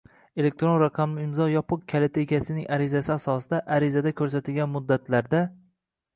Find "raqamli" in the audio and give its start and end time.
0.83-1.25